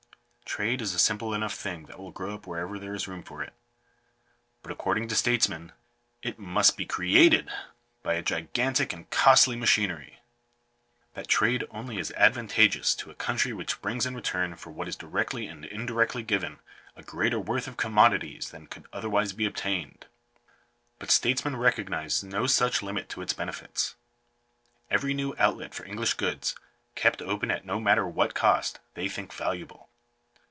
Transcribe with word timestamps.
Trade 0.51 0.81
is 0.81 0.93
a 0.93 0.99
simple 0.99 1.33
enough 1.33 1.53
thing 1.55 1.85
that 1.85 1.97
will 1.97 2.11
grow 2.11 2.33
up 2.35 2.45
wherever 2.45 2.77
there 2.77 2.93
is 2.93 3.07
room 3.07 3.23
for 3.23 3.41
it. 3.41 3.53
But, 4.61 4.73
according 4.73 5.07
to 5.07 5.15
statesmen, 5.15 5.71
it 6.21 6.37
must 6.39 6.75
be 6.75 6.85
created 6.85 7.49
by 8.03 8.15
a 8.15 8.21
gigantic 8.21 8.91
and 8.91 9.09
costly 9.09 9.55
machinery. 9.55 10.19
That 11.13 11.29
trade 11.29 11.63
only 11.71 11.99
is 11.99 12.11
advantageous 12.17 12.93
to 12.95 13.09
a 13.09 13.15
country 13.15 13.53
which 13.53 13.81
brings 13.81 14.05
in 14.05 14.13
return 14.13 14.57
for 14.57 14.71
what 14.71 14.89
is 14.89 14.97
directly 14.97 15.47
and 15.47 15.63
indirectly 15.63 16.21
given, 16.21 16.59
a 16.97 17.01
greater 17.01 17.39
worth 17.39 17.69
of 17.69 17.77
commodities 17.77 18.49
than 18.49 18.67
could 18.67 18.87
otherwise 18.91 19.31
be 19.31 19.45
obtained. 19.45 20.05
But 20.99 21.11
statesmen 21.11 21.55
recognise 21.55 22.25
no 22.25 22.45
such 22.45 22.81
limit 22.81 23.07
to 23.09 23.21
its 23.21 23.31
benefits. 23.31 23.95
Every 24.89 25.13
new 25.13 25.33
outlet 25.39 25.73
for 25.73 25.85
English 25.85 26.15
goods, 26.15 26.57
kept 26.95 27.21
open 27.21 27.51
at 27.51 27.65
no 27.65 27.79
matter 27.79 28.05
what 28.05 28.35
oost, 28.35 28.79
they 28.95 29.07
think 29.07 29.31
valuable. 29.31 29.87